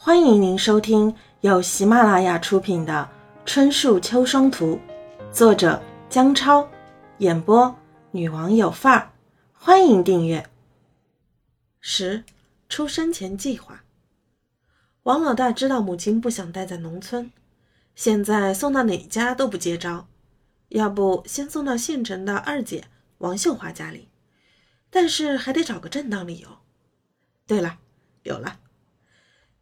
[0.00, 3.10] 欢迎您收听由喜马拉雅出品的
[3.44, 4.78] 《春树秋霜图》，
[5.32, 6.66] 作者姜超，
[7.18, 7.76] 演播
[8.12, 9.10] 女王有范儿。
[9.52, 10.48] 欢迎订阅。
[11.80, 12.22] 十
[12.68, 13.82] 出生前计划。
[15.02, 17.32] 王老大知道母亲不想待在农村，
[17.96, 20.06] 现在送到哪家都不接招，
[20.68, 22.84] 要不先送到县城的二姐
[23.18, 24.08] 王秀华家里，
[24.90, 26.48] 但是还得找个正当理由。
[27.48, 27.78] 对了，
[28.22, 28.60] 有了。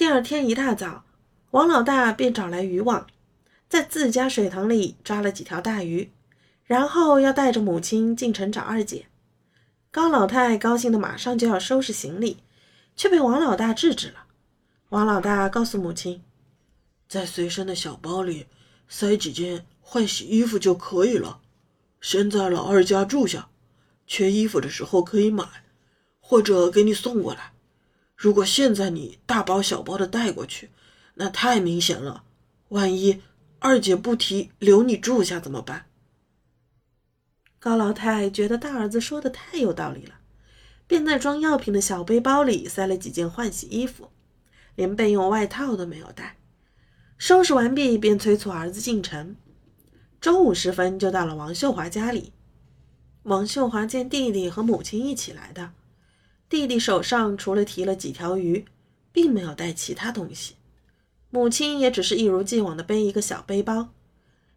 [0.00, 1.04] 第二天一大早，
[1.50, 3.06] 王老大便找来渔网，
[3.68, 6.10] 在自家水塘里抓了几条大鱼，
[6.64, 9.08] 然后要带着母亲进城找二姐。
[9.90, 12.38] 高老太高兴的马上就要收拾行李，
[12.96, 14.24] 却被王老大制止了。
[14.88, 16.22] 王老大告诉母亲，
[17.06, 18.46] 在随身的小包里
[18.88, 21.42] 塞几件换洗衣服就可以了，
[22.00, 23.50] 先在老二家住下，
[24.06, 25.44] 缺衣服的时候可以买，
[26.20, 27.52] 或者给你送过来。
[28.22, 30.68] 如果现在你大包小包的带过去，
[31.14, 32.24] 那太明显了。
[32.68, 33.22] 万一
[33.60, 35.86] 二姐不提留你住下怎么办？
[37.58, 40.16] 高老太觉得大儿子说的太有道理了，
[40.86, 44.10] 便在装药品的小背包里塞了几件换洗衣服，
[44.74, 46.36] 连备用外套都没有带。
[47.16, 49.34] 收拾完毕，便催促儿子进城。
[50.20, 52.34] 中午时分就到了王秀华家里。
[53.22, 55.72] 王秀华见弟弟和母亲一起来的。
[56.50, 58.64] 弟弟手上除了提了几条鱼，
[59.12, 60.56] 并没有带其他东西。
[61.30, 63.90] 母亲也只是一如既往的背一个小背包，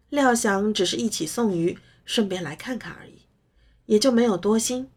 [0.08, 3.28] 料想只是一起送鱼，顺便来看看而已，
[3.86, 4.90] 也就没有多心，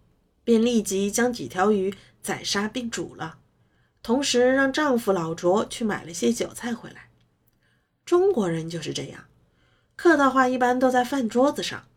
[0.43, 3.37] 便立即将几条鱼宰杀并煮了，
[4.01, 7.11] 同时让丈夫老卓去买了些酒菜回来。
[8.03, 9.25] 中国人就是这样，
[9.95, 11.87] 客套话一般都在饭桌子上，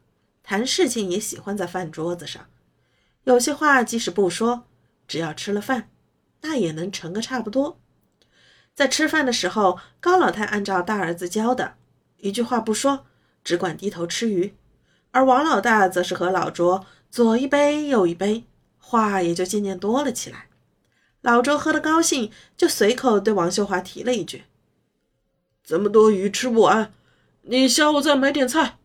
[0.42, 2.50] 谈事情也喜欢在饭桌子上，
[3.24, 4.66] 有些话即使不说。
[5.10, 5.90] 只要吃了饭，
[6.42, 7.80] 那也能成个差不多。
[8.76, 11.74] 在吃饭的时候，高老太按照大儿子教的，
[12.18, 13.04] 一句话不说，
[13.42, 14.52] 只管低头吃鱼；
[15.10, 18.44] 而王老大则是和老卓左一杯右一杯，
[18.78, 20.46] 话也就渐渐多了起来。
[21.22, 24.44] 老卓喝得高兴，就随口对王秀华提了一句
[25.64, 26.94] ：“这么多鱼吃不完，
[27.42, 28.78] 你下午再买点菜。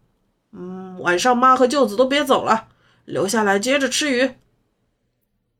[0.54, 2.70] 嗯，晚上妈和舅子都别走了，
[3.06, 4.32] 留下来接着吃鱼。”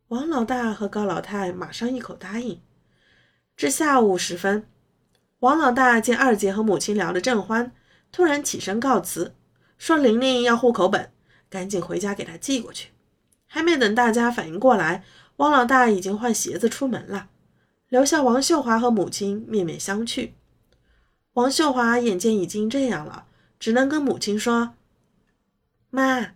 [0.10, 2.62] 王老大和高老太马上一口答应。
[3.58, 4.68] 至下午时分，
[5.40, 7.72] 王老大见二姐和母亲聊得正欢，
[8.12, 9.34] 突然起身告辞，
[9.80, 11.12] 说：“玲玲要户口本，
[11.50, 12.92] 赶紧回家给她寄过去。”
[13.48, 15.04] 还没等大家反应过来，
[15.38, 17.30] 王老大已经换鞋子出门了，
[17.90, 20.34] 留下王秀华和母亲面面相觑。
[21.34, 23.26] 王秀华眼见已经这样了，
[23.58, 24.76] 只能跟母亲说
[25.90, 26.34] ：“妈，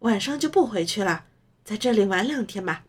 [0.00, 1.24] 晚上就不回去了，
[1.64, 2.84] 在这里玩两天吧。”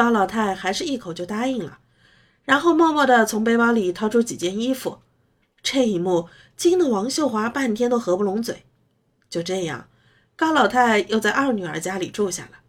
[0.00, 1.80] 高老太还是一口就答应了，
[2.44, 5.00] 然后默默地从背包里掏出几件衣服。
[5.62, 8.64] 这一幕惊得王秀华半天都合不拢嘴。
[9.28, 9.88] 就这样，
[10.36, 12.60] 高老太又在二女儿家里住下了。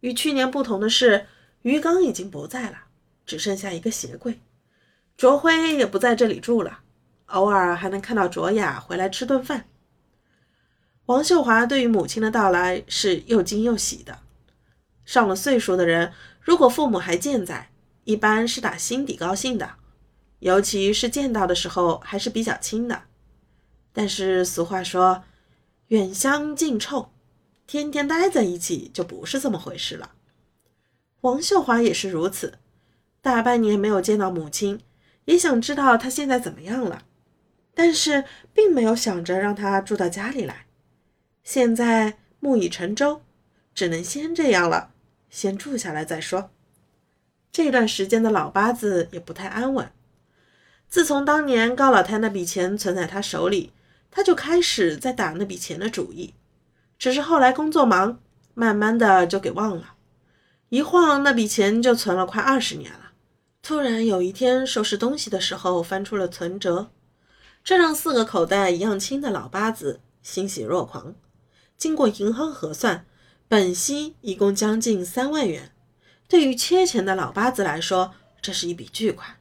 [0.00, 1.26] 与去年不同的是，
[1.60, 2.84] 鱼缸已经不在了，
[3.26, 4.40] 只剩下一个鞋柜。
[5.18, 6.78] 卓辉也不在这里住了，
[7.26, 9.66] 偶尔还能看到卓雅回来吃顿饭。
[11.04, 14.20] 王秀华对于母亲的到来是又惊又喜的。
[15.04, 16.14] 上了岁数的人。
[16.42, 17.70] 如果父母还健在，
[18.04, 19.76] 一般是打心底高兴的，
[20.40, 23.04] 尤其是见到的时候还是比较亲的。
[23.92, 25.22] 但是俗话说，
[25.88, 27.12] 远香近臭，
[27.66, 30.12] 天天待在一起就不是这么回事了。
[31.20, 32.58] 王秀华也是如此，
[33.20, 34.80] 大半年没有见到母亲，
[35.26, 37.04] 也想知道她现在怎么样了，
[37.74, 40.66] 但是并没有想着让她住到家里来。
[41.44, 43.22] 现在木已成舟，
[43.74, 44.91] 只能先这样了。
[45.32, 46.50] 先住下来再说。
[47.50, 49.90] 这段时间的老八子也不太安稳。
[50.88, 53.72] 自从当年高老太那笔钱存在他手里，
[54.10, 56.34] 他就开始在打那笔钱的主意。
[56.98, 58.20] 只是后来工作忙，
[58.54, 59.94] 慢慢的就给忘了。
[60.68, 63.12] 一晃那笔钱就存了快二十年了。
[63.62, 66.90] 突然有一天收拾东西的时候翻出了存折，
[67.64, 71.14] 这让四个口袋一样轻的老八子欣喜若狂。
[71.78, 73.06] 经过银行核算。
[73.52, 75.72] 本息一共将近三万元，
[76.26, 79.36] 对于缺钱的老八子来说，这是一笔巨款。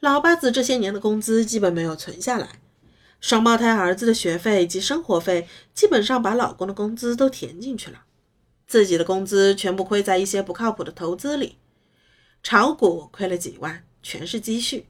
[0.00, 2.48] 老八子这些年的工资基本没有存下来，
[3.20, 8.04] 双胞胎儿子的学费及生活费基本上把老公的工资都填进去了，
[8.66, 11.58] 自己的工资全部亏在一些不靠谱的投资里，
[12.42, 14.86] 炒股亏了几万，全是积蓄；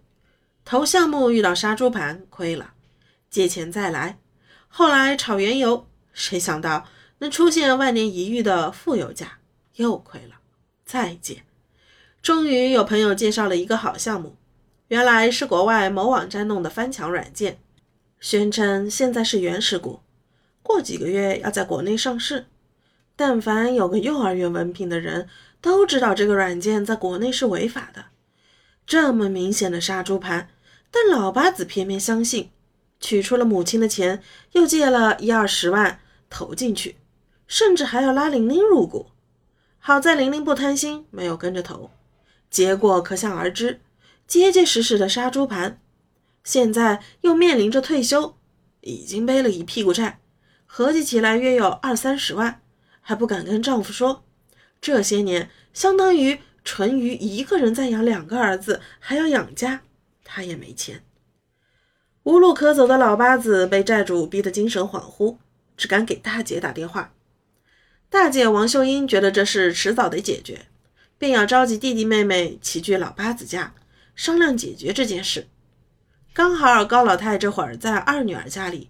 [0.64, 2.74] 投项目遇到杀猪盘亏了，
[3.28, 4.20] 借钱再来，
[4.68, 6.86] 后来炒原油，谁想到？
[7.18, 9.38] 能出现万年一遇的富油价，
[9.76, 10.36] 又亏了，
[10.84, 11.44] 再见，
[12.22, 14.36] 终于有朋友介绍了一个好项目，
[14.88, 17.58] 原来是国外某网站弄的翻墙软件，
[18.20, 20.00] 宣称现在是原始股，
[20.62, 22.46] 过几个月要在国内上市。
[23.16, 25.28] 但凡有个幼儿园文凭的人
[25.60, 28.04] 都知道这个软件在国内是违法的。
[28.86, 30.48] 这么明显的杀猪盘，
[30.92, 32.50] 但老八子偏偏相信，
[33.00, 34.22] 取出了母亲的钱，
[34.52, 36.00] 又借了一二十万
[36.30, 36.96] 投进去，
[37.48, 39.06] 甚至还要拉玲玲入股。
[39.80, 41.90] 好在玲玲不贪心，没有跟着投。
[42.48, 43.80] 结果可想而知，
[44.26, 45.80] 结结实实的杀猪盘。
[46.44, 48.36] 现在又面临着退休，
[48.82, 50.20] 已经背了一屁股债，
[50.66, 52.60] 合计起来约有二三十万，
[53.00, 54.24] 还不敢跟丈夫说。
[54.80, 59.82] 这些年相当于淳于一个人在养两个儿子，还要养家，
[60.24, 61.02] 他也没钱。
[62.24, 65.36] 无路可走的老八子被债主逼得精神恍惚，
[65.76, 67.12] 只敢给大姐打电话。
[68.10, 70.66] 大姐王秀英觉得这事迟早得解决。
[71.18, 73.74] 便要召集弟弟妹妹齐聚老八子家，
[74.14, 75.48] 商量解决这件事。
[76.32, 78.88] 刚好高老太这会儿在二女儿家里，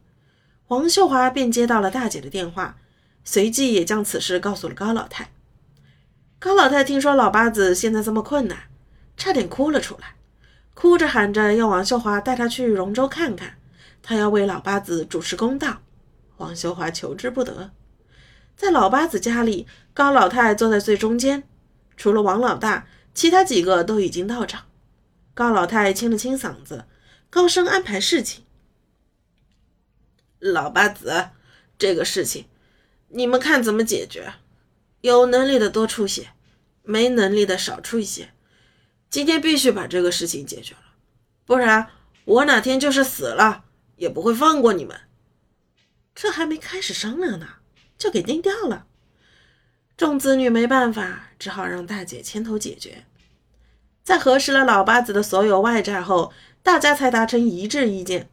[0.66, 2.76] 王秀华便接到了大姐的电话，
[3.24, 5.32] 随即也将此事告诉了高老太。
[6.38, 8.64] 高老太听说老八子现在这么困难，
[9.16, 10.16] 差点哭了出来，
[10.74, 13.54] 哭着喊着要王秀华带她去荣州看看，
[14.02, 15.80] 她要为老八子主持公道。
[16.36, 17.70] 王秀华求之不得。
[18.58, 21.44] 在老八子家里，高老太坐在最中间。
[21.96, 24.66] 除了王老大，其他几个都已经到场。
[25.32, 26.86] 高老太清了清嗓子，
[27.30, 28.44] 高声安排事情
[30.40, 31.28] ：“老八子，
[31.78, 32.46] 这个事情
[33.10, 34.34] 你们看怎么解决？
[35.02, 36.30] 有能力的多出些，
[36.82, 38.30] 没能力的少出一些。
[39.08, 40.94] 今天必须把这个事情解决了，
[41.46, 41.90] 不然
[42.24, 45.02] 我哪天就是死了，也不会放过你们。”
[46.12, 47.46] 这还没开始商量呢，
[47.98, 48.86] 就给定掉了。
[49.96, 53.04] 众子女没办法，只好让大姐牵头解决。
[54.04, 58.30] 在核实了老八子的所有外债后，大家才达成一致意见，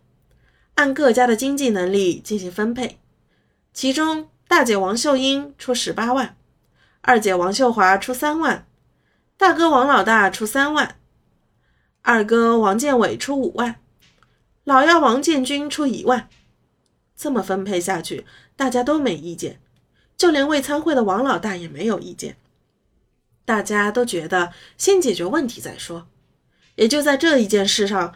[0.76, 3.00] 按各家的经济能力进行分配。
[3.74, 6.38] 其中，大姐王秀英出十八万，
[7.02, 8.66] 二姐王秀华出三万，
[9.36, 10.96] 大哥王老大出三万，
[12.04, 13.82] 二哥王建伟出五万，
[14.64, 16.30] 老幺王建军出一万。
[17.18, 19.60] 这么分配下去，大家都没意见。
[20.18, 22.38] 就连未参会的王老大也没有意见，
[23.44, 26.08] 大家都觉得先解决问题再说。
[26.76, 28.16] 也就在这一件事上，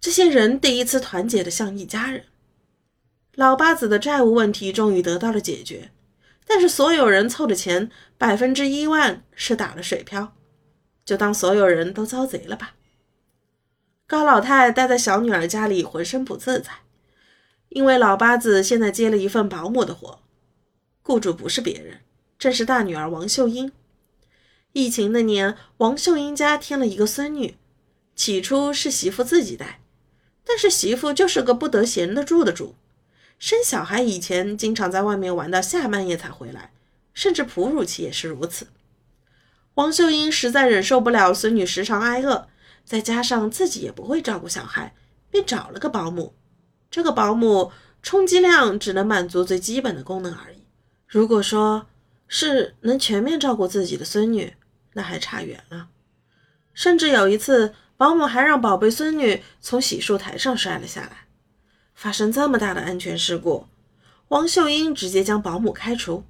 [0.00, 2.24] 这些人第一次团结的像一家人。
[3.34, 5.90] 老八子的债务问题终于得到了解决，
[6.46, 10.34] 但是所有人凑的钱百分之一万是打了水漂，
[11.04, 12.76] 就当所有人都遭贼了吧。
[14.06, 16.70] 高老太待在小女儿家里浑身不自在，
[17.70, 20.20] 因为老八子现在接了一份保姆的活。
[21.02, 22.00] 雇主不是别人，
[22.38, 23.72] 正是大女儿王秀英。
[24.72, 27.56] 疫情那年，王秀英家添了一个孙女，
[28.14, 29.80] 起初是媳妇自己带，
[30.44, 32.74] 但是媳妇就是个不得闲得住的主，
[33.38, 36.72] 生小孩以前经常在外面玩到下半夜才回来，
[37.14, 38.68] 甚至哺乳期也是如此。
[39.74, 42.48] 王秀英实在忍受不了孙女时常挨饿，
[42.84, 44.94] 再加上自己也不会照顾小孩，
[45.30, 46.34] 便找了个保姆。
[46.90, 47.70] 这个保姆
[48.02, 50.64] 充其量只能满足最基本的功能而已。
[51.06, 51.86] 如果说
[52.26, 54.54] 是能全面照顾自己的孙女，
[54.94, 55.88] 那还差远了。
[56.74, 61.26] 甚至有一次，保姆还让宝贝孙女从洗漱台上摔了下来。
[61.94, 63.66] 发生这么大的安全事故，
[64.28, 66.24] 王秀英直接将保姆开除，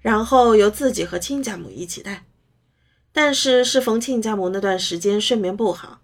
[0.00, 2.24] 然后由自己和亲家母一起带。
[3.12, 6.00] 但是适逢亲家母那段时间睡眠不好，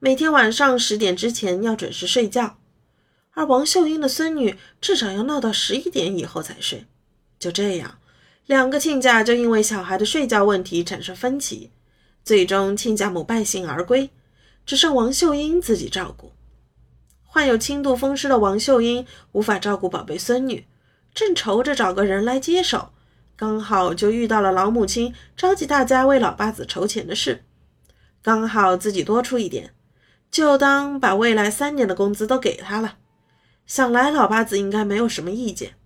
[0.00, 2.57] 每天晚上十点之前要准时睡觉，
[3.38, 6.86] 而王秀英的孙女至少要闹到十一点以后才睡。
[7.38, 8.00] 就这样，
[8.46, 11.70] 两个亲家就因为小孩的睡觉问题产生分歧，
[12.24, 14.10] 最终亲家母败兴而归，
[14.66, 16.32] 只剩王秀英自己照顾。
[17.22, 20.66] 患有轻度风湿的王秀英无法照顾宝贝孙女，
[21.14, 22.90] 正愁着找个人来接手，
[23.36, 27.44] 刚好就遇到了老母亲召集大家为老八子筹钱的事，
[28.20, 29.72] 刚好自己多出一点，
[30.28, 32.96] 就当把未来三年的工资都给他了。
[33.68, 35.76] 想来老八子应该没有什么意见。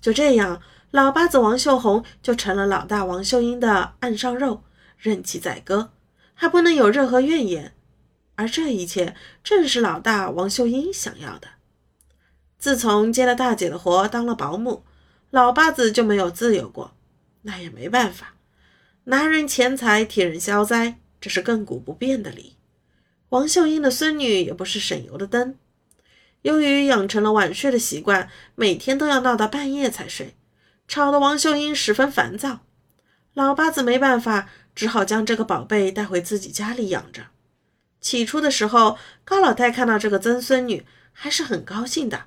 [0.00, 0.62] 就这样。
[0.90, 4.62] 老八子王秀红就成了老大王秀英的岸上肉，
[4.96, 5.90] 任其宰割，
[6.34, 7.74] 还不能有任何怨言。
[8.36, 11.48] 而这一切正是老大王秀英想要的。
[12.60, 14.84] 自从接了大姐的活，当了保姆，
[15.30, 16.94] 老八子就没有自由过。
[17.42, 18.36] 那也没办法，
[19.06, 22.54] 拿人钱财替人消灾，这是亘古不变的理。
[23.30, 25.56] 王秀英的孙女也不是省油的灯，
[26.44, 30.34] 由于养成了晚睡的习惯，每天都要闹到半夜才睡。
[30.86, 32.60] 吵得王秀英十分烦躁，
[33.32, 37.28] 老八子没办法，只好将这个宝贝带回自己家里养着。
[37.98, 42.26] 起初的时候，高老太看到这个曾孙女还是很高兴的，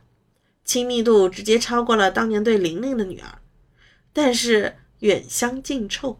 [0.65, 3.37] 亲密度直接超过了当年对玲玲的女儿。
[4.11, 6.19] 但是远香近臭，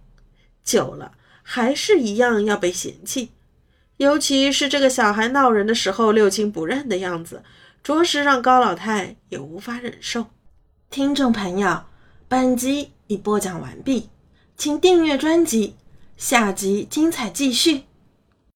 [0.63, 3.31] 久了还是一样要被嫌弃。
[3.97, 7.41] 尤其是这个小孩闹人的时候六亲不认的样子，
[7.87, 10.25] 着实让高老太也无法忍受。
[10.89, 11.83] 听众朋友，
[12.27, 14.09] 本集已播讲完毕，
[14.57, 15.77] 请订阅专辑，
[16.17, 17.86] 下集精彩继续。